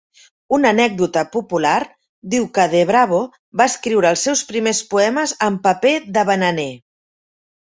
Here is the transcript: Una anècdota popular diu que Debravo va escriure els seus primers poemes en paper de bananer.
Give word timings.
Una 0.55 0.69
anècdota 0.75 1.21
popular 1.35 1.73
diu 2.35 2.47
que 2.55 2.65
Debravo 2.71 3.19
va 3.61 3.69
escriure 3.73 4.11
els 4.13 4.25
seus 4.29 4.43
primers 4.53 4.81
poemes 4.95 5.35
en 5.51 5.61
paper 5.69 5.95
de 6.19 6.27
bananer. 6.33 6.69